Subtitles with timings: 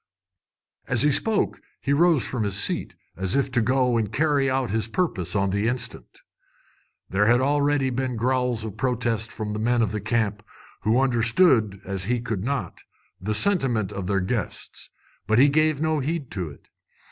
[0.87, 4.71] As he spoke he rose from his seat, as if to go and carry out
[4.71, 6.21] his purpose on the instant.
[7.09, 10.41] There had been already growls of protest from the men of the camp,
[10.81, 12.81] who understood, as he could not,
[13.21, 14.89] the sentiment of their guests;
[15.27, 16.69] but he gave no heed to it.